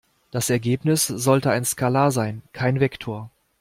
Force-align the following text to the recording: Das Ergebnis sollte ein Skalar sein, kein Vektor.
Das 0.31 0.49
Ergebnis 0.49 1.05
sollte 1.05 1.51
ein 1.51 1.63
Skalar 1.63 2.09
sein, 2.09 2.41
kein 2.53 2.79
Vektor. 2.79 3.29